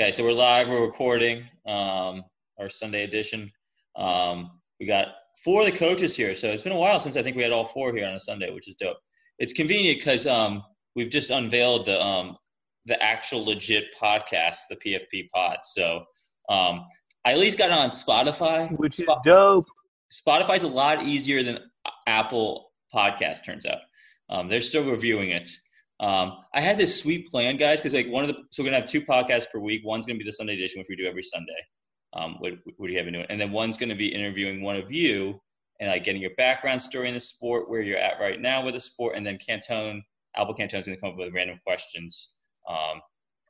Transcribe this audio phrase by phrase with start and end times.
[0.00, 0.70] Okay, so we're live.
[0.70, 2.22] We're recording um,
[2.56, 3.50] our Sunday edition.
[3.96, 5.08] Um, we got
[5.42, 7.50] four of the coaches here, so it's been a while since I think we had
[7.50, 8.98] all four here on a Sunday, which is dope.
[9.40, 10.62] It's convenient because um,
[10.94, 12.36] we've just unveiled the um,
[12.86, 15.58] the actual legit podcast, the PFP Pod.
[15.64, 16.04] So
[16.48, 16.86] um,
[17.24, 19.66] I at least got it on Spotify, which is dope.
[20.12, 21.58] Spotify's a lot easier than
[22.06, 23.44] Apple Podcast.
[23.44, 23.80] Turns out
[24.30, 25.48] um, they're still reviewing it.
[26.00, 28.80] Um, I had this sweet plan, guys, because like one of the so we're gonna
[28.80, 29.82] have two podcasts per week.
[29.84, 31.56] One's gonna be the Sunday edition, which we do every Sunday.
[32.12, 33.26] Um, what, what do you have been doing?
[33.28, 35.40] And then one's gonna be interviewing one of you
[35.80, 38.74] and like getting your background story in the sport, where you're at right now with
[38.74, 40.02] the sport, and then Cantone,
[40.36, 42.32] Albert Cantone's gonna come up with random questions.
[42.68, 43.00] Um,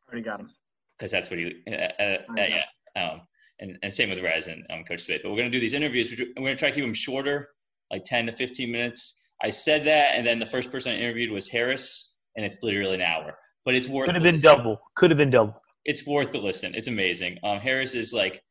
[0.09, 0.51] Already got him.
[0.98, 2.65] Because that's what he, uh, uh, uh yeah.
[2.97, 3.20] Um,
[3.61, 5.23] and, and same with Rez and um, Coach Space.
[5.23, 6.19] But we're gonna do these interviews.
[6.19, 7.51] We're gonna try to keep them shorter,
[7.91, 9.23] like 10 to 15 minutes.
[9.42, 12.95] I said that, and then the first person I interviewed was Harris and it's literally
[12.95, 13.37] an hour.
[13.65, 14.06] But it's worth.
[14.06, 14.56] Could have been listen.
[14.56, 14.80] double.
[14.95, 15.60] Could have been double.
[15.84, 16.74] It's worth the listen.
[16.74, 17.38] It's amazing.
[17.42, 18.42] Um, Harris is like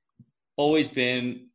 [0.57, 1.47] always been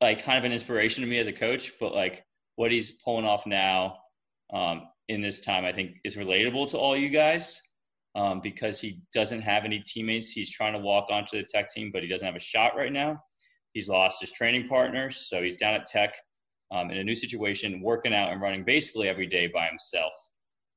[0.00, 2.24] like kind of an inspiration to me as a coach, but like
[2.56, 3.98] what he's pulling off now
[4.52, 7.62] um, in this time, I think is relatable to all you guys
[8.16, 10.30] um, because he doesn't have any teammates.
[10.30, 12.92] He's trying to walk onto the Tech team, but he doesn't have a shot right
[12.92, 13.22] now.
[13.72, 16.14] He's lost his training partners, so he's down at Tech
[16.72, 20.12] um, in a new situation, working out and running basically every day by himself.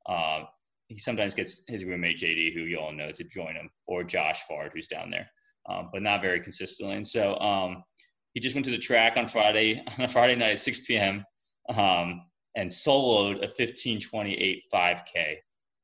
[0.07, 0.47] Um,
[0.89, 4.41] he sometimes gets his roommate JD, who you all know, to join him, or Josh
[4.49, 5.29] Fard, who's down there,
[5.69, 6.95] um, but not very consistently.
[6.95, 7.83] And so um,
[8.33, 11.23] he just went to the track on Friday on a Friday night at 6 p.m.
[11.69, 12.23] Um,
[12.55, 15.35] and soloed a 15:28 5K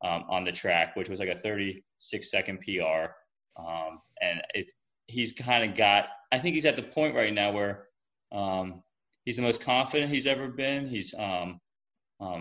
[0.04, 3.12] um, on the track, which was like a 36 second PR.
[3.58, 4.72] Um, and it,
[5.06, 6.08] he's kind of got.
[6.32, 7.86] I think he's at the point right now where
[8.32, 8.82] um,
[9.24, 10.88] he's the most confident he's ever been.
[10.88, 11.60] He's um,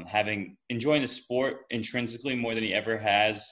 [0.07, 3.49] having enjoying the sport intrinsically more than he ever has.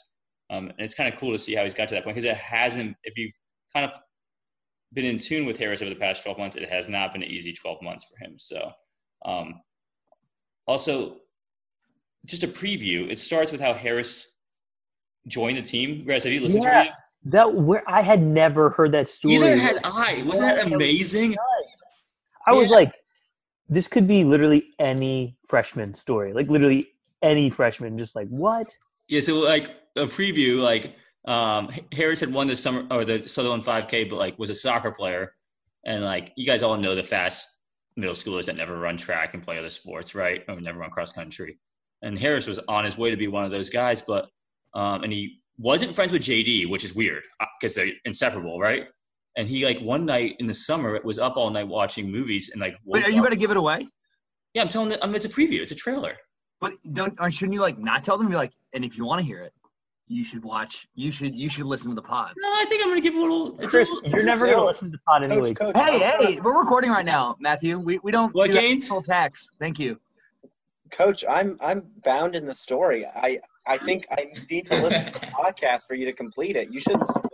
[0.50, 2.28] Um, and it's kind of cool to see how he's got to that point because
[2.28, 2.96] it hasn't.
[3.04, 3.32] If you've
[3.72, 3.98] kind of
[4.92, 7.28] been in tune with Harris over the past 12 months, it has not been an
[7.28, 8.34] easy 12 months for him.
[8.38, 8.70] So,
[9.24, 9.60] um,
[10.66, 11.20] also,
[12.26, 13.10] just a preview.
[13.10, 14.36] It starts with how Harris
[15.28, 16.04] joined the team.
[16.06, 16.94] Guys, have you listened yeah, to it?
[17.24, 19.38] That where I had never heard that story.
[19.38, 20.22] Neither had I.
[20.26, 21.36] Wasn't that amazing?
[22.46, 22.76] I was yeah.
[22.76, 22.92] like,
[23.72, 26.88] this could be literally any freshman story, like literally
[27.22, 28.66] any freshman, just like what?
[29.08, 30.94] Yeah, so like a preview, like
[31.26, 34.90] um, Harris had won the summer or the Sutherland 5K, but like was a soccer
[34.90, 35.34] player,
[35.86, 37.48] and like you guys all know the fast
[37.96, 40.44] middle schoolers that never run track and play other sports, right?
[40.48, 41.58] Or never run cross country.
[42.02, 44.28] And Harris was on his way to be one of those guys, but
[44.74, 47.22] um, and he wasn't friends with JD, which is weird
[47.60, 48.88] because uh, they're inseparable, right?
[49.36, 52.50] And he like one night in the summer it was up all night watching movies
[52.50, 52.76] and like.
[52.84, 53.88] Wait, are you going to give it away?
[54.54, 54.98] Yeah, I'm telling them.
[55.02, 55.60] I mean, it's a preview.
[55.60, 56.16] It's a trailer.
[56.60, 58.28] But don't or shouldn't you like not tell them?
[58.28, 59.52] Be like, and if you want to hear it,
[60.06, 60.86] you should watch.
[60.94, 62.34] You should you should listen to the pod.
[62.38, 63.52] No, I think I'm going to give a little.
[63.52, 65.54] Chris, a little, you're never going to listen to the pod anyway.
[65.54, 67.78] Coach, Coach, hey, hey, we're recording right now, Matthew.
[67.78, 68.34] We we don't.
[68.34, 68.88] What do Gaines?
[68.88, 69.48] Full text.
[69.58, 69.98] Thank you.
[70.90, 73.06] Coach, I'm I'm bound in the story.
[73.06, 76.70] I I think I need to listen to the podcast for you to complete it.
[76.70, 77.31] You shouldn't spoil it.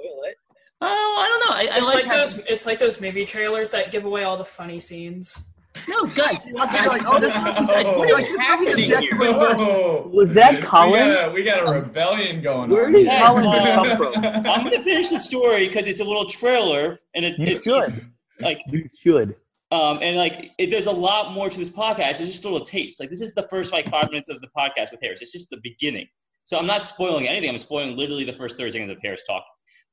[0.89, 1.57] Oh, I don't know.
[1.57, 2.39] I, it's I like, like those.
[2.47, 5.49] It's like those movie trailers that give away all the funny scenes.
[5.87, 9.17] No, guys, guys like, oh, this guys, what is happening here?
[9.17, 10.93] Was that Colin?
[10.93, 12.93] We got, a, we got a rebellion going Where on.
[12.93, 14.25] Where did Colin come from?
[14.25, 17.65] I'm going to finish the story because it's a little trailer, and it, you it's
[17.65, 18.11] should.
[18.41, 19.37] like you should.
[19.71, 22.21] Um, and like, it, there's a lot more to this podcast.
[22.21, 22.99] It's just a little taste.
[23.01, 25.21] Like, this is the first like five minutes of the podcast with Harris.
[25.21, 26.07] It's just the beginning.
[26.45, 27.51] So I'm not spoiling anything.
[27.51, 29.45] I'm spoiling literally the first 30 seconds of Harris talking.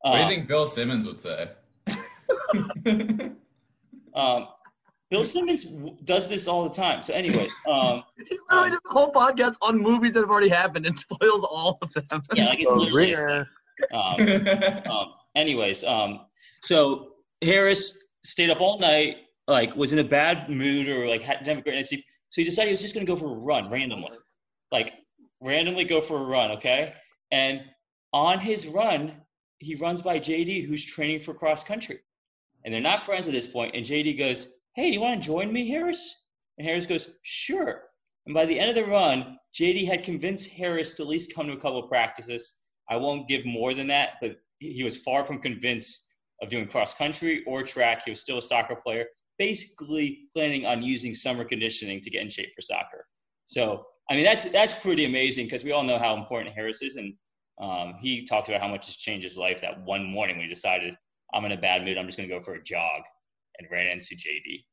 [0.01, 1.49] What do you um, think Bill Simmons would say?
[4.13, 4.47] um,
[5.11, 5.65] Bill Simmons
[6.03, 7.03] does this all the time.
[7.03, 8.03] So, anyways, um,
[8.49, 11.93] literally does the whole podcast on movies that have already happened and spoils all of
[11.93, 12.21] them.
[12.33, 13.45] Yeah, like it's literally.
[13.93, 16.21] Um, um, anyways, um,
[16.61, 19.17] so Harris stayed up all night,
[19.47, 22.03] like was in a bad mood or like didn't have a great night's sleep.
[22.29, 24.17] So he decided he was just gonna go for a run randomly,
[24.71, 24.93] like
[25.41, 26.51] randomly go for a run.
[26.51, 26.93] Okay,
[27.31, 27.63] and
[28.13, 29.21] on his run,
[29.65, 31.99] he runs by JD, who's training for cross country.
[32.63, 33.75] And they're not friends at this point.
[33.75, 36.25] And JD goes, Hey, do you want to join me, Harris?
[36.57, 37.81] And Harris goes, Sure.
[38.25, 41.47] And by the end of the run, JD had convinced Harris to at least come
[41.47, 42.59] to a couple of practices.
[42.89, 46.93] I won't give more than that, but he was far from convinced of doing cross
[46.93, 48.03] country or track.
[48.05, 49.05] He was still a soccer player,
[49.39, 53.05] basically planning on using summer conditioning to get in shape for soccer.
[53.45, 56.95] So, I mean, that's that's pretty amazing because we all know how important Harris is,
[56.97, 57.13] and
[57.59, 60.53] um, he talks about how much has changed his life that one morning when he
[60.53, 60.95] decided,
[61.33, 63.03] I'm in a bad mood, I'm just going to go for a jog
[63.57, 64.63] and ran into JD.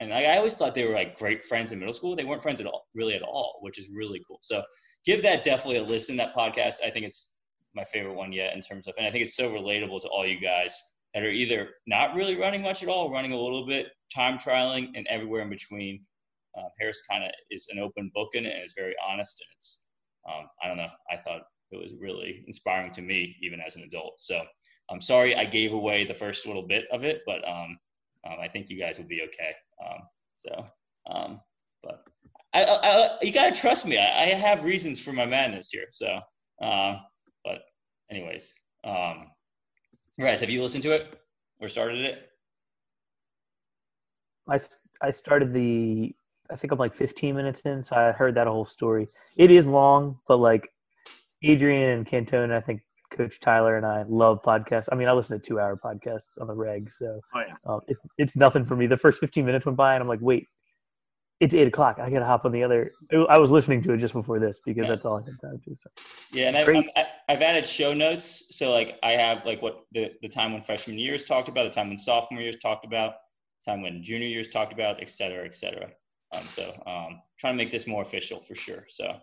[0.00, 2.14] And I, I always thought they were like great friends in middle school.
[2.14, 4.38] They weren't friends at all, really at all, which is really cool.
[4.42, 4.62] So
[5.06, 6.82] give that definitely a listen, that podcast.
[6.84, 7.30] I think it's
[7.74, 10.26] my favorite one yet in terms of, and I think it's so relatable to all
[10.26, 10.78] you guys
[11.14, 14.90] that are either not really running much at all, running a little bit, time trialing,
[14.94, 16.04] and everywhere in between.
[16.58, 19.56] Um, Harris kind of is an open book in it and is very honest, and
[19.56, 19.80] it's
[20.28, 20.90] um, I don't know.
[21.10, 24.14] I thought it was really inspiring to me, even as an adult.
[24.18, 24.42] So
[24.90, 27.78] I'm sorry I gave away the first little bit of it, but um,
[28.26, 29.52] um I think you guys will be okay.
[29.84, 30.02] Um,
[30.36, 30.66] so,
[31.10, 31.40] um,
[31.82, 32.04] but
[32.54, 33.98] I, I, I, you gotta trust me.
[33.98, 35.86] I, have reasons for my madness here.
[35.90, 36.20] So,
[36.62, 36.98] uh,
[37.44, 37.62] but
[38.10, 38.54] anyways,
[38.84, 39.30] um,
[40.18, 41.20] guys, have you listened to it
[41.60, 42.30] or started it?
[44.48, 44.58] I,
[45.02, 46.14] I started the
[46.50, 49.08] I think I'm like 15 minutes in, so I heard that whole story.
[49.36, 50.70] It is long, but like
[51.50, 54.88] Adrian and Cantone, I think Coach Tyler and I love podcasts.
[54.90, 57.54] I mean, I listen to two hour podcasts on the reg, so oh, yeah.
[57.66, 58.86] um, it, it's nothing for me.
[58.86, 60.46] The first 15 minutes went by, and I'm like, wait,
[61.40, 61.98] it's eight o'clock.
[62.00, 62.92] I gotta hop on the other.
[63.28, 64.88] I was listening to it just before this because yes.
[64.88, 65.76] that's all I had time to.
[65.82, 65.90] So.
[66.32, 68.56] Yeah, and I've, I've, I've added show notes.
[68.56, 71.70] So like I have like what the the time when freshman years talked about, the
[71.70, 73.16] time when sophomore years talked about,
[73.66, 75.90] time when junior years talked about, et cetera, et cetera.
[76.32, 78.86] Um, so um, trying to make this more official for sure.
[78.88, 79.16] So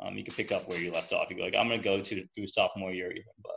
[0.00, 1.30] um, you can pick up where you left off.
[1.30, 3.56] You go like, I'm going to go to through sophomore year even, but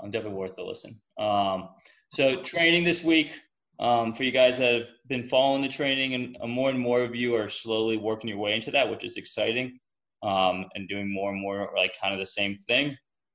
[0.00, 1.00] I'm definitely worth the listen.
[1.18, 1.70] Um,
[2.10, 3.38] so training this week
[3.80, 7.02] um, for you guys that have been following the training, and uh, more and more
[7.02, 9.78] of you are slowly working your way into that, which is exciting,
[10.22, 12.88] um, and doing more and more like kind of the same thing.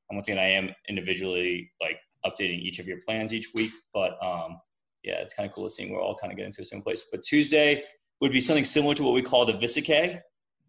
[0.10, 4.18] And once again, I am individually like updating each of your plans each week, but
[5.04, 6.82] yeah, it's kind of cool to seeing we're all kind of getting to the same
[6.82, 7.08] place.
[7.12, 7.84] But Tuesday,
[8.24, 9.82] would be something similar to what we call the Vista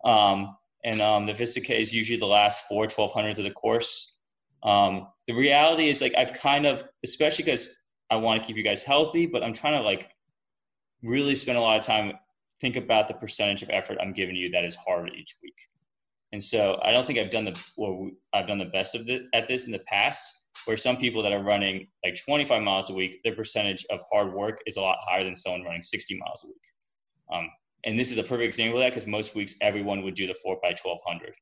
[0.05, 4.17] Um, and um, the Vista is usually the last four 1200s of the course.
[4.63, 7.75] Um, the reality is like I've kind of, especially because
[8.11, 10.11] I want to keep you guys healthy, but I'm trying to like
[11.03, 12.13] really spend a lot of time
[12.61, 15.57] think about the percentage of effort I'm giving you that is hard each week.
[16.33, 19.49] And so I don't think I've done the I've done the best of the, at
[19.49, 20.31] this in the past.
[20.67, 24.33] Where some people that are running like 25 miles a week, their percentage of hard
[24.33, 26.65] work is a lot higher than someone running 60 miles a week.
[27.33, 27.51] Um,
[27.85, 30.35] and this is a perfect example of that because most weeks everyone would do the
[30.35, 31.35] 4 by 1200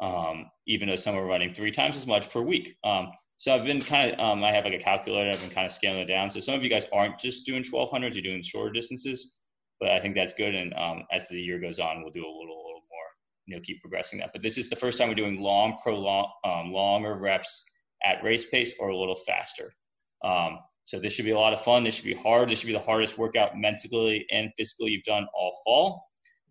[0.00, 2.76] um, even though some are running three times as much per week.
[2.84, 5.66] Um, so i've been kind of um, i have like a calculator i've been kind
[5.66, 6.30] of scaling it down.
[6.30, 9.36] So some of you guys aren't just doing 1200s you're doing shorter distances
[9.80, 10.54] but i think that's good.
[10.54, 13.06] And um, as the year goes on we'll do a little, little more
[13.46, 14.30] you know keep progressing that.
[14.32, 17.64] But this is the first time we're doing long prolong um, longer reps
[18.04, 19.72] at race pace or a little faster.
[20.24, 21.82] Um, so this should be a lot of fun.
[21.82, 22.48] This should be hard.
[22.48, 26.06] This should be the hardest workout mentally and physically you've done all fall.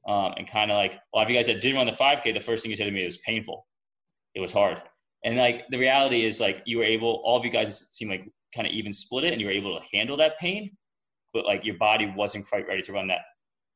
[0.07, 2.33] Um, and kind of like a lot of you guys that did run the 5K,
[2.33, 3.65] the first thing you said to me was painful.
[4.35, 4.81] It was hard.
[5.23, 8.29] And like the reality is like you were able, all of you guys seem like
[8.53, 10.69] kind of even split it and you were able to handle that pain,
[11.33, 13.21] but like your body wasn't quite ready to run that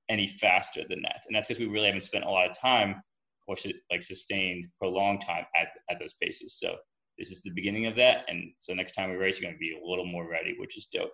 [0.10, 1.24] any faster than that.
[1.26, 3.02] And that's because we really haven't spent a lot of time
[3.48, 3.56] or
[3.90, 6.60] like sustained prolonged time at, at those paces.
[6.60, 6.76] So
[7.20, 8.24] this is the beginning of that.
[8.30, 10.78] And so next time we race, you're going to be a little more ready, which
[10.78, 11.12] is dope.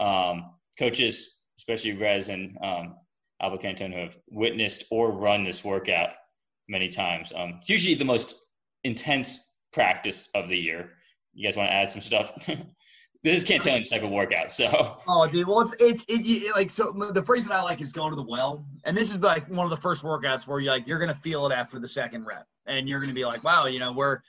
[0.00, 2.96] Um, coaches, especially Rez and um,
[3.40, 6.10] Albert Cantone, who have witnessed or run this workout
[6.68, 7.32] many times.
[7.36, 8.34] Um, it's usually the most
[8.84, 10.92] intense practice of the year.
[11.34, 12.34] You guys want to add some stuff?
[12.46, 14.50] this is Cantone's type of workout.
[14.50, 14.98] So.
[15.06, 15.46] Oh, dude.
[15.46, 17.10] Well, it's, it's it, it, like so.
[17.12, 19.66] The phrase that I like is going to the well, and this is like one
[19.66, 22.46] of the first workouts where you're like you're gonna feel it after the second rep,
[22.66, 24.20] and you're gonna be like, wow, you know, we're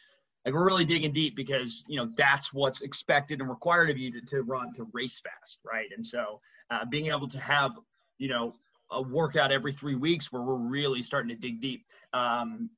[0.45, 4.11] like we're really digging deep because you know that's what's expected and required of you
[4.11, 5.89] to, to run to race fast right?
[5.95, 6.39] And so
[6.69, 7.71] uh, being able to have
[8.17, 8.53] you know
[8.91, 12.69] a workout every three weeks where we're really starting to dig deep um,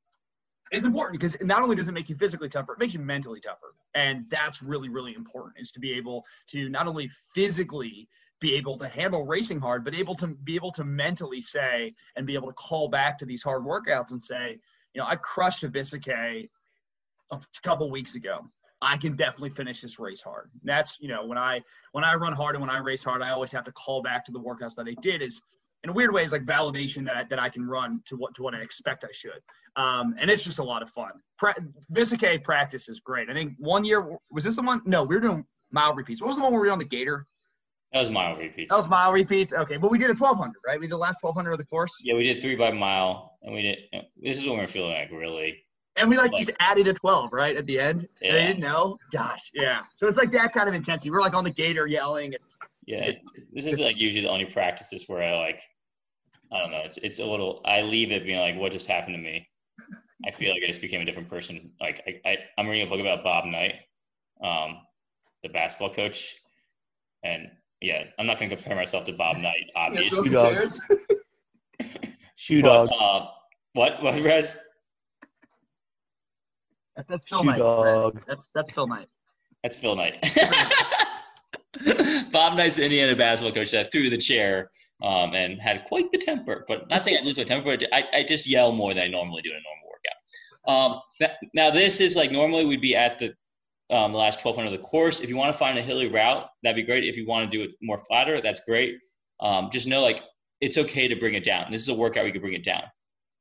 [0.72, 3.39] is important because not only does it make you physically tougher it makes you mentally
[3.39, 3.74] tougher.
[3.94, 8.08] And that's really really important is to be able to not only physically
[8.39, 12.25] be able to handle racing hard but able to be able to mentally say and
[12.25, 14.58] be able to call back to these hard workouts and say
[14.94, 16.50] you know i crushed a a K
[17.31, 18.39] a couple weeks ago.
[18.81, 20.50] I can definitely finish this race hard.
[20.63, 21.62] That's you know when I
[21.93, 24.24] when I run hard and when I race hard, I always have to call back
[24.25, 25.22] to the workouts that I did.
[25.22, 25.41] Is
[25.84, 28.36] in a weird way is like validation that I, that I can run to what
[28.36, 29.39] to what I expect I should.
[29.75, 31.12] Um, and it's just a lot of fun.
[31.38, 31.55] Pra-
[32.43, 33.29] practice is great.
[33.29, 34.81] I think one year was this the one?
[34.86, 36.22] No, we were doing mile repeats.
[36.22, 37.25] What was the one where we were on the Gator?
[37.93, 38.69] That was mile repeats.
[38.69, 39.53] That was mile repeats.
[39.53, 40.79] Okay, but we did a 1200, right?
[40.79, 41.93] We did the last 1200 of the course.
[42.03, 43.77] Yeah, we did three by mile, and we did.
[44.22, 45.63] This is when we're feeling like really
[45.98, 48.08] and we like, like, just added a 12 right at the end.
[48.22, 48.34] Yeah.
[48.34, 48.98] They didn't know.
[49.12, 49.82] Gosh, yeah.
[49.96, 51.12] So it's like that kind of intensity.
[51.12, 52.34] We're like on the gator yelling.
[52.34, 52.44] And,
[52.86, 53.12] yeah,
[53.54, 55.62] this is like usually the only practices where I like,
[56.51, 56.82] I don't know.
[56.86, 57.62] It's it's a little.
[57.66, 59.48] I leave it being like, what just happened to me?
[60.25, 61.74] I feel like I just became a different person.
[61.82, 63.75] Like I, I I'm reading a book about Bob Knight,
[64.42, 64.82] um,
[65.44, 66.36] the basketball coach,
[67.24, 67.50] and
[67.82, 70.30] yeah, I'm not gonna compare myself to Bob Knight, obviously.
[70.30, 70.70] Shoe dog.
[72.36, 72.89] Shoe dog.
[72.98, 73.27] uh,
[73.74, 74.01] what?
[74.01, 74.58] What, Rez?
[76.98, 77.60] That's, that's Phil Shoe Knight.
[77.60, 78.22] That's, dog.
[78.27, 79.08] that's that's Phil Knight.
[79.63, 80.16] That's Phil Knight.
[82.32, 84.72] Bob Knight's the Indiana basketball coach that threw the chair
[85.04, 86.66] um, and had quite the temper.
[86.68, 89.08] But not saying I lose my temper, but I, I just yell more than I
[89.08, 90.16] normally do in a normal workout.
[90.96, 93.36] Um, that, now this is like normally we'd be at the
[93.89, 95.22] um, the last 1200 of the course.
[95.22, 97.06] If you want to find a hilly route, that'd be great.
[97.06, 98.98] If you want to do it more flatter, that's great.
[99.39, 100.22] Um, just know like
[100.60, 101.72] it's okay to bring it down.
[101.72, 102.84] This is a workout we can bring it down.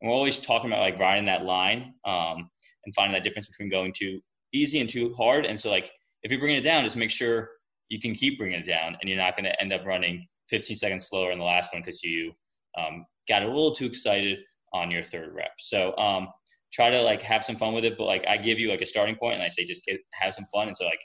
[0.07, 2.51] We're always talking about like riding that line um,
[2.85, 4.21] and finding that difference between going too
[4.53, 5.45] easy and too hard.
[5.45, 5.91] And so like
[6.23, 7.51] if you're bringing it down, just make sure
[7.89, 10.77] you can keep bringing it down, and you're not going to end up running 15
[10.77, 12.33] seconds slower in the last one because you
[12.79, 14.39] um, got a little too excited
[14.73, 15.53] on your third rep.
[15.59, 16.29] So um,
[16.73, 17.97] try to like have some fun with it.
[17.97, 20.35] But like I give you like a starting point, and I say just get, have
[20.35, 20.69] some fun.
[20.69, 21.01] And so like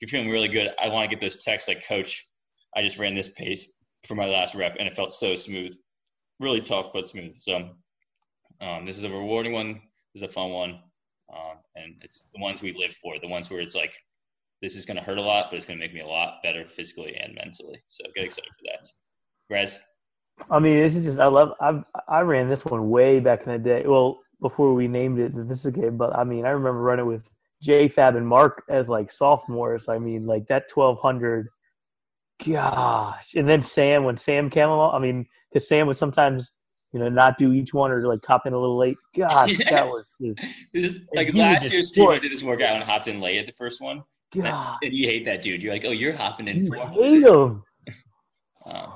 [0.00, 2.28] if you're feeling really good, I want to get those texts like, Coach,
[2.76, 3.72] I just ran this pace
[4.06, 5.74] for my last rep, and it felt so smooth,
[6.40, 7.32] really tough but smooth.
[7.36, 7.70] So
[8.60, 9.74] um, this is a rewarding one.
[10.14, 10.70] This is a fun one,
[11.32, 13.18] um, and it's the ones we live for.
[13.20, 13.94] The ones where it's like
[14.62, 16.42] this is going to hurt a lot, but it's going to make me a lot
[16.42, 17.80] better physically and mentally.
[17.86, 18.86] So get excited for that.
[19.50, 19.80] Rez,
[20.50, 21.52] I mean, this is just I love.
[21.60, 23.84] I I ran this one way back in the day.
[23.86, 27.28] Well, before we named it the game, but I mean, I remember running with
[27.62, 29.88] Jay Fab and Mark as like sophomores.
[29.88, 31.48] I mean, like that twelve hundred.
[32.46, 34.94] Gosh, and then Sam when Sam came along.
[34.94, 36.52] I mean, because Sam would sometimes
[36.92, 38.96] you know not do each one or like hop in a little late.
[39.16, 39.70] God, Yeah.
[39.70, 40.14] that was,
[41.14, 42.08] like last year's team.
[42.08, 44.02] I did this workout and hopped in late at the first one,
[44.34, 44.78] and, God.
[44.82, 45.62] and you hate that dude.
[45.62, 46.64] You're like, oh, you're hopping in.
[46.64, 47.62] You for hate him.
[48.66, 48.92] Um,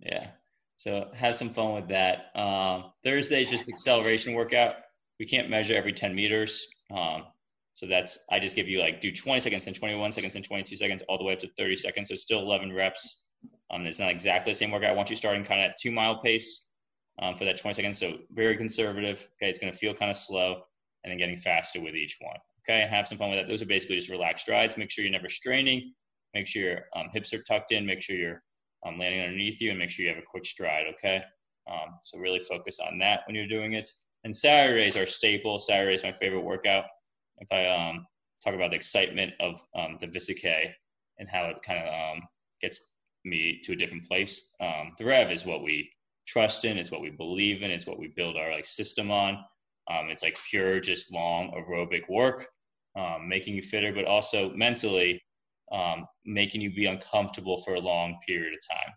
[0.00, 0.28] yeah.
[0.76, 2.26] So have some fun with that.
[2.36, 4.76] Um, Thursday is just acceleration workout.
[5.18, 6.66] We can't measure every 10 meters.
[6.94, 7.24] Um,
[7.74, 10.76] so that's, I just give you like do 20 seconds and 21 seconds and 22
[10.76, 12.08] seconds all the way up to 30 seconds.
[12.08, 13.26] So still 11 reps.
[13.70, 14.90] Um, it's not exactly the same workout.
[14.90, 16.67] I want you starting kind of at two mile pace
[17.20, 17.98] um, for that 20 seconds.
[17.98, 19.28] So very conservative.
[19.36, 19.50] Okay.
[19.50, 20.62] It's going to feel kind of slow
[21.04, 22.36] and then getting faster with each one.
[22.64, 22.82] Okay.
[22.82, 23.48] And have some fun with that.
[23.48, 24.76] Those are basically just relaxed strides.
[24.76, 25.92] Make sure you're never straining.
[26.34, 27.86] Make sure your um, hips are tucked in.
[27.86, 28.42] Make sure you're
[28.86, 31.22] um, landing underneath you and make sure you have a quick stride, okay?
[31.70, 33.88] Um, so really focus on that when you're doing it.
[34.24, 35.58] And Saturdays are staple.
[35.58, 36.84] Saturday is my favorite workout.
[37.38, 38.06] If I um,
[38.44, 40.34] talk about the excitement of um, the Vista
[41.18, 42.22] and how it kind of um,
[42.60, 42.80] gets
[43.24, 45.90] me to a different place, um, the Rev is what we
[46.28, 46.76] trust in.
[46.76, 47.70] It's what we believe in.
[47.70, 49.38] It's what we build our like system on.
[49.90, 52.46] Um, it's like pure, just long aerobic work,
[52.96, 55.22] um, making you fitter, but also mentally
[55.72, 58.92] um, making you be uncomfortable for a long period of time.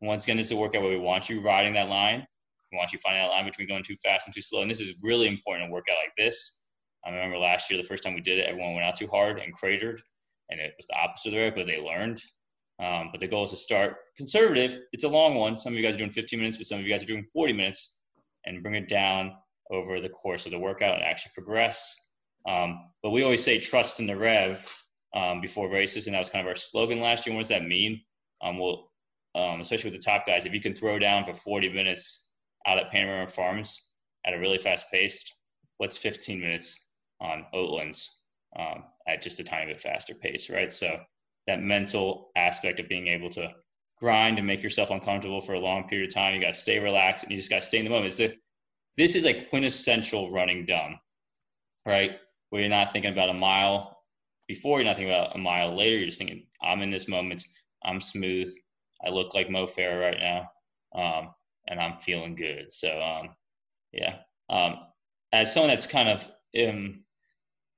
[0.00, 2.24] And once again, this is a workout where we want you riding that line.
[2.70, 4.62] We want you finding that line between going too fast and too slow.
[4.62, 6.60] And this is really important in a workout like this.
[7.04, 9.38] I remember last year, the first time we did it, everyone went out too hard
[9.38, 10.02] and cratered,
[10.50, 12.20] and it was the opposite of it, but they learned.
[12.80, 14.78] Um, but the goal is to start conservative.
[14.92, 15.56] It's a long one.
[15.56, 17.24] Some of you guys are doing 15 minutes, but some of you guys are doing
[17.32, 17.98] 40 minutes,
[18.44, 19.32] and bring it down
[19.70, 21.96] over the course of the workout and actually progress.
[22.48, 24.64] Um, but we always say trust in the rev
[25.14, 27.34] um, before races, and that was kind of our slogan last year.
[27.34, 28.00] What does that mean?
[28.42, 28.90] Um, well,
[29.34, 32.30] um, especially with the top guys, if you can throw down for 40 minutes
[32.66, 33.90] out at Panorama Farms
[34.26, 35.22] at a really fast pace,
[35.76, 36.88] what's 15 minutes
[37.20, 38.06] on Oatlands
[38.58, 40.72] um, at just a tiny bit faster pace, right?
[40.72, 40.98] So
[41.48, 43.50] that mental aspect of being able to
[43.98, 46.78] grind and make yourself uncomfortable for a long period of time, you got to stay
[46.78, 48.14] relaxed and you just got to stay in the moment.
[48.14, 48.34] The,
[48.98, 50.98] this is like quintessential running dumb,
[51.86, 52.12] right?
[52.50, 53.98] Where you're not thinking about a mile
[54.46, 55.96] before, you're not thinking about a mile later.
[55.96, 57.44] You're just thinking, I'm in this moment.
[57.82, 58.52] I'm smooth.
[59.02, 60.50] I look like Mo Farah right now,
[60.94, 61.30] um,
[61.66, 62.72] and I'm feeling good.
[62.72, 63.30] So, um,
[63.92, 64.16] yeah.
[64.50, 64.76] Um,
[65.32, 66.28] as someone that's kind of
[66.68, 67.04] um,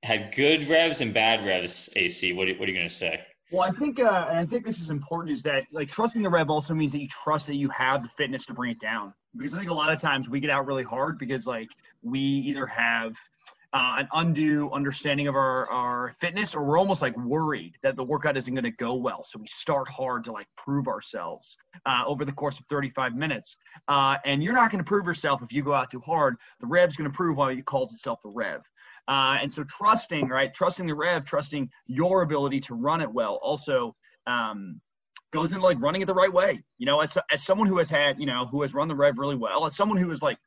[0.03, 3.21] had good revs and bad revs, AC, what what are you going to say?
[3.51, 6.29] Well, I think, uh, and I think this is important, is that like trusting the
[6.29, 9.13] rev also means that you trust that you have the fitness to bring it down.
[9.35, 11.67] Because I think a lot of times we get out really hard because like
[12.01, 13.13] we either have
[13.73, 18.03] uh, an undue understanding of our, our fitness or we're almost like worried that the
[18.03, 19.23] workout isn't going to go well.
[19.23, 23.57] So we start hard to like prove ourselves uh, over the course of 35 minutes.
[23.87, 26.35] Uh, and you're not going to prove yourself if you go out too hard.
[26.59, 28.61] The rev's going to prove why it calls itself the rev.
[29.07, 30.53] Uh, and so trusting, right?
[30.53, 33.93] Trusting the rev, trusting your ability to run it well also
[34.27, 34.79] um,
[35.31, 36.63] goes into like running it the right way.
[36.77, 39.17] You know, as, as someone who has had, you know, who has run the rev
[39.17, 40.37] really well, as someone who has like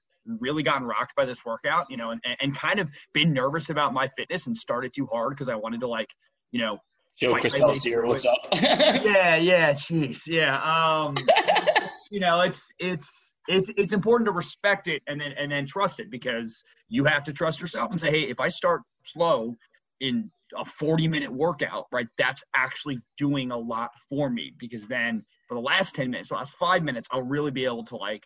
[0.41, 3.93] really gotten rocked by this workout, you know, and, and kind of been nervous about
[3.93, 6.09] my fitness and started too hard because I wanted to like,
[6.53, 6.79] you know,
[7.17, 8.39] Joe fight Chris my way Belsier, through what's up?
[8.53, 10.57] yeah, yeah, jeez, yeah.
[10.61, 11.15] Um,
[12.11, 16.01] you know, it's it's it's it's important to respect it and then and then trust
[16.01, 19.57] it because you have to trust yourself and say, hey, if I start slow
[20.01, 25.25] in a 40 minute workout, right, that's actually doing a lot for me because then
[25.49, 28.25] for the last 10 minutes, the last five minutes, I'll really be able to like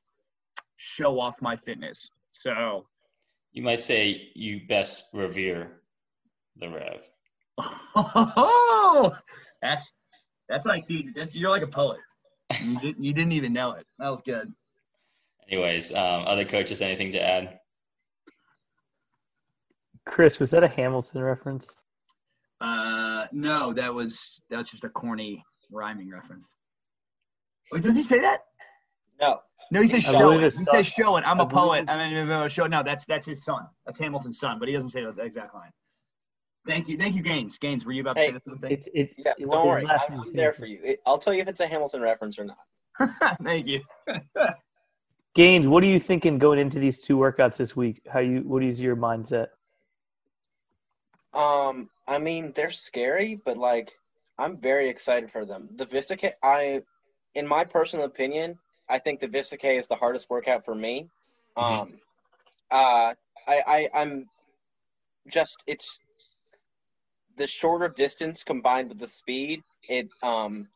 [0.76, 2.10] show off my fitness.
[2.30, 2.86] So
[3.52, 5.80] you might say you best revere
[6.56, 7.08] the Rev.
[7.96, 9.16] Oh,
[9.62, 9.90] that's
[10.48, 11.98] that's like dude, that's you're like a poet.
[12.62, 13.86] You didn't you didn't even know it.
[13.98, 14.52] That was good.
[15.50, 17.60] Anyways, um, other coaches, anything to add?
[20.04, 21.68] Chris, was that a Hamilton reference?
[22.60, 26.46] Uh, no, that was that was just a corny rhyming reference.
[27.72, 28.40] Wait, does he say that?
[29.20, 29.40] No.
[29.70, 31.24] No, he says I show believe He says show it.
[31.26, 31.86] I'm I a poet.
[31.86, 32.66] believe- I mean, show.
[32.66, 33.66] No, that's that's his son.
[33.84, 35.70] That's Hamilton's son, but he doesn't say the exact line.
[36.66, 37.56] Thank you, thank you, Gaines.
[37.58, 38.70] Gaines, were you about to Hey, say something?
[38.70, 39.86] It's it's Yeah, it- don't his worry.
[39.86, 40.80] I'm, I'm there for you.
[40.82, 43.38] It, I'll tell you if it's a Hamilton reference or not.
[43.42, 43.80] thank you.
[45.38, 48.02] Gaines, what are you thinking going into these two workouts this week?
[48.12, 49.50] How you what is your mindset?
[51.32, 53.92] Um, I mean, they're scary, but like,
[54.36, 55.68] I'm very excited for them.
[55.76, 56.82] The Vista I
[57.36, 61.06] in my personal opinion, I think the Vista is the hardest workout for me.
[61.56, 62.00] Um,
[62.72, 63.14] uh,
[63.46, 64.26] I, I, I'm
[65.28, 66.00] just it's
[67.36, 69.62] the shorter distance combined with the speed.
[69.88, 70.66] It, um,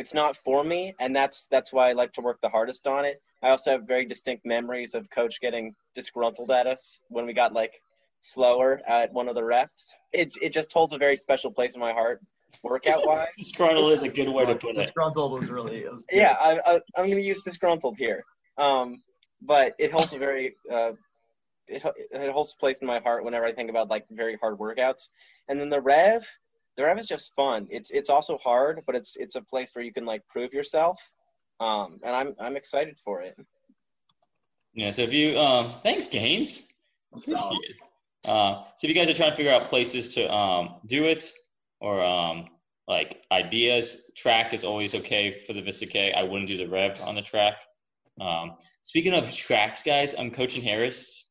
[0.00, 3.04] it's not for me, and that's that's why I like to work the hardest on
[3.04, 3.20] it.
[3.42, 7.52] I also have very distinct memories of coach getting disgruntled at us when we got
[7.52, 7.74] like
[8.22, 9.94] slower at one of the reps.
[10.14, 12.22] It it just holds a very special place in my heart,
[12.62, 13.28] workout wise.
[13.36, 14.80] Disgruntled is a good way to put it.
[14.80, 15.86] Disgruntled was really.
[15.86, 18.24] Was yeah, I, I, I'm going to use disgruntled here,
[18.56, 19.02] um,
[19.42, 20.92] but it holds a very uh,
[21.68, 24.58] it it holds a place in my heart whenever I think about like very hard
[24.58, 25.10] workouts.
[25.48, 26.26] And then the rev,
[26.76, 27.66] the rev is just fun.
[27.70, 31.10] It's it's also hard, but it's it's a place where you can like prove yourself.
[31.58, 33.36] Um, and I'm I'm excited for it.
[34.74, 34.90] Yeah.
[34.90, 36.72] So if you, um, thanks, Gaines.
[37.12, 37.76] Appreciate it.
[38.24, 41.32] Uh, so if you guys are trying to figure out places to um, do it
[41.80, 42.48] or um,
[42.86, 46.12] like ideas, track is always okay for the Vista K.
[46.12, 47.54] I wouldn't do the rev on the track.
[48.20, 51.26] Um, speaking of tracks, guys, I'm coaching Harris,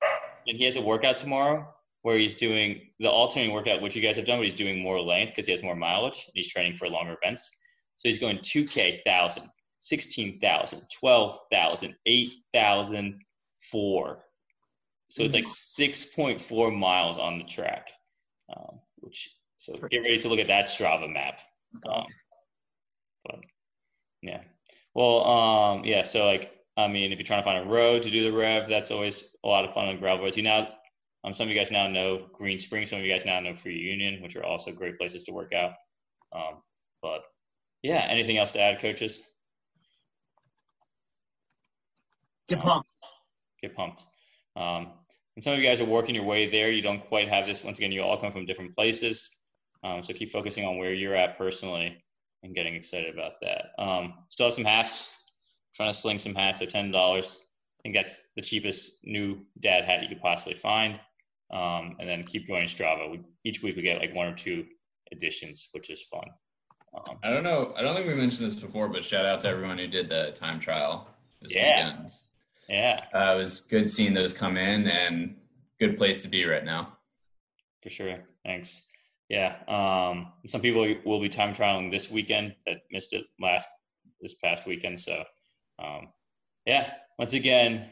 [0.48, 1.67] and he has a workout tomorrow
[2.01, 5.00] where he's doing the alternating workout, which you guys have done, but he's doing more
[5.01, 6.24] length because he has more mileage.
[6.27, 7.50] And he's training for longer events.
[7.96, 9.44] So he's going 2K, 1,000,
[9.82, 13.20] 16,000, 12,000, 8,000,
[13.72, 14.24] 4.
[15.09, 17.90] So it's like 6.4 miles on the track,
[18.55, 21.40] um, which so get ready to look at that Strava map.
[21.88, 22.05] Um,
[23.25, 23.40] but
[24.22, 24.42] yeah,
[24.94, 26.03] well, um, yeah.
[26.03, 28.70] So like, I mean, if you're trying to find a road to do the rev,
[28.70, 30.38] that's always a lot of fun on gravel roads.
[30.38, 30.70] You now,
[31.24, 32.86] um, some of you guys now know Green Spring.
[32.86, 35.53] Some of you guys now know Free Union, which are also great places to work
[35.53, 35.74] out.
[36.34, 36.62] Um,
[37.01, 37.24] but
[37.82, 39.22] yeah, anything else to add, coaches?
[42.48, 42.90] Get pumped.
[43.62, 44.05] get pumped.
[44.55, 44.94] Um,
[45.36, 46.72] and some of you guys are working your way there.
[46.72, 47.64] You don't quite have this.
[47.64, 49.29] Once again, you all come from different places.
[49.84, 52.03] Um, so keep focusing on where you're at personally
[52.44, 53.68] and getting excited about that.
[53.77, 55.16] Um, still have some hats.
[55.75, 56.60] trying to sling some hats.
[56.60, 57.46] They're ten dollars.
[57.79, 61.00] I think that's the cheapest new dad hat you could possibly find.
[61.51, 63.09] Um, and then keep joining Strava.
[63.12, 64.66] We, each week we get like one or two
[65.12, 66.25] additions, which is fun.
[66.94, 67.74] Um, I don't know.
[67.75, 70.31] I don't think we mentioned this before, but shout out to everyone who did the
[70.35, 71.07] time trial
[71.42, 71.94] this Yeah.
[71.94, 72.12] weekend.
[72.68, 75.40] yeah, Uh, it was good seeing those come in and
[75.79, 76.98] good place to be right now.
[77.81, 78.20] For sure.
[78.46, 78.85] Thanks.
[79.29, 79.57] Yeah.
[79.68, 83.68] Um, some people will be time trialing this weekend that missed it last
[84.22, 85.00] this past weekend.
[85.00, 85.24] So,
[85.79, 86.09] um,
[86.66, 86.94] yeah.
[87.18, 87.90] Once again,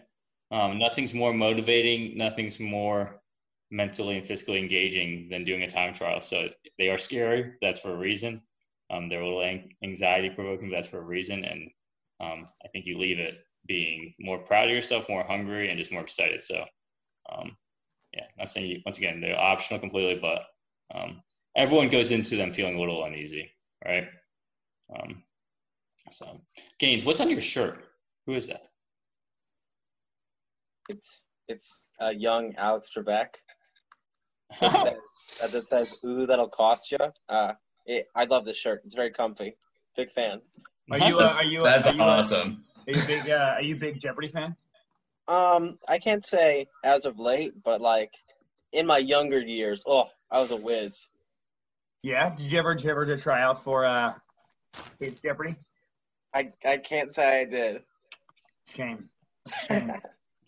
[0.52, 2.18] um, nothing's more motivating.
[2.18, 3.22] Nothing's more
[3.72, 6.22] mentally and physically engaging than doing a time trial.
[6.22, 7.54] So they are scary.
[7.62, 8.42] That's for a reason.
[8.90, 10.70] Um, they're a little an- anxiety provoking.
[10.70, 11.44] That's for a reason.
[11.44, 11.70] And
[12.22, 13.36] um, I think you leave it
[13.68, 16.42] being more proud of yourself, more hungry, and just more excited.
[16.42, 16.64] So,
[17.32, 17.58] um,
[18.14, 20.44] yeah, not saying you, once again they're optional completely, but
[20.96, 21.22] um,
[21.56, 23.52] everyone goes into them feeling a little uneasy,
[23.86, 24.08] right?
[24.98, 25.24] Um,
[26.12, 26.40] so,
[26.80, 27.84] Gaines, what's on your shirt?
[28.26, 28.64] Who is that?
[30.88, 31.82] It's it's
[32.16, 33.36] young Alex Trebek
[34.62, 34.98] that
[35.40, 36.98] says, that says "Ooh, that'll cost you."
[37.30, 37.54] Uh,
[37.86, 38.82] it, I love this shirt.
[38.86, 39.56] It's very comfy.
[39.96, 40.42] Big fan.
[40.92, 41.18] Are you?
[41.18, 41.64] Uh, That's, are you?
[41.64, 42.64] that's are you, uh, awesome.
[42.88, 43.30] Are you big?
[43.30, 44.56] Uh, are you a big Jeopardy fan?
[45.28, 48.12] Um, I can't say as of late, but like
[48.72, 51.06] in my younger years, oh, I was a whiz.
[52.04, 52.34] Yeah.
[52.34, 52.76] Did you ever?
[52.76, 54.14] Did you ever try out for uh,
[55.00, 55.56] Kids Jeopardy?
[56.34, 57.82] I I can't say I did.
[58.74, 59.10] Shame.
[59.68, 59.92] Shame.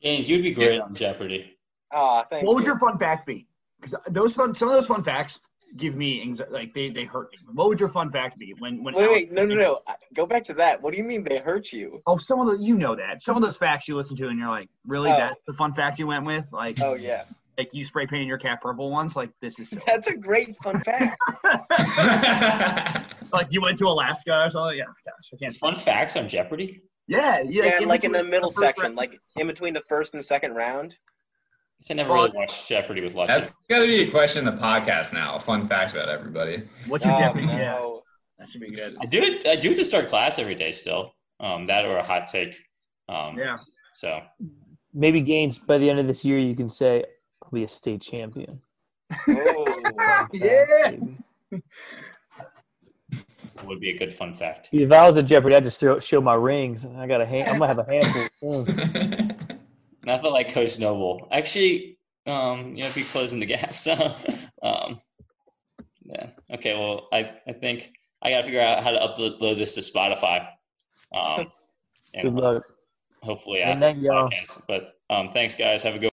[0.01, 1.57] Gaines, you'd be great on Jeopardy.
[1.91, 3.47] Ah, thank what would your fun fact be?
[3.82, 5.39] Because those fun, some of those fun facts
[5.78, 6.52] give me anxiety.
[6.52, 7.38] Like they, they hurt me.
[7.54, 8.94] What would your fun fact be when when?
[8.94, 9.80] Wait, Alex- wait, no, no, no.
[10.13, 10.82] Go back to that.
[10.82, 12.00] What do you mean they hurt you?
[12.06, 14.38] Oh, some of the you know that some of those facts you listen to and
[14.38, 15.10] you're like, really?
[15.12, 15.18] Oh.
[15.18, 16.46] That's the fun fact you went with?
[16.52, 17.24] Like, Oh yeah,
[17.58, 19.15] like you spray painted your cat purple once?
[19.15, 19.84] Like this is silly.
[19.86, 21.18] that's a great fun fact.
[23.32, 24.78] like you went to Alaska or something?
[24.78, 25.52] Yeah, gosh, I can't.
[25.52, 26.82] It's fun facts on Jeopardy.
[27.08, 27.80] Yeah, yeah.
[27.80, 30.54] Yeah, like in the middle first section, round- like in between the first and second
[30.56, 30.98] round.
[31.89, 33.28] I never really watched Jeopardy with Lexi.
[33.28, 35.36] That's got to be a question in the podcast now.
[35.36, 36.63] A fun fact about everybody.
[36.88, 37.46] What's your Oh, Jeopardy?
[37.48, 37.89] Yeah,
[38.38, 38.98] that should be good.
[39.00, 39.48] I do it.
[39.48, 41.13] I do it to start class every day still.
[41.39, 42.56] Um, that or a hot take.
[43.08, 43.56] Um, Yeah.
[43.94, 44.20] So
[44.94, 47.04] Maybe Gaines by the end of this year you can say
[47.44, 48.62] I'll be a state champion.
[49.28, 49.65] Oh.
[50.34, 50.92] Yeah.
[50.92, 51.18] Maybe.
[53.65, 54.70] would be a good fun fact.
[54.72, 56.86] If I was at Jeopardy, I'd just throw show my rings.
[56.86, 57.48] I got a hand.
[57.50, 58.68] I'm gonna have a handful.
[60.01, 60.07] soon.
[60.07, 61.27] Nothing like Coach Noble.
[61.31, 63.73] Actually, um, you know, be closing the gap.
[63.73, 64.15] So,
[64.63, 64.97] um,
[66.03, 66.27] yeah.
[66.53, 66.77] Okay.
[66.77, 70.47] Well, I, I think I got to figure out how to upload this to Spotify.
[71.13, 71.47] Um,
[72.21, 72.63] Good luck.
[73.21, 74.29] hopefully Good Apple night, y'all.
[74.67, 75.83] But um, thanks, guys.
[75.83, 76.07] Have a good.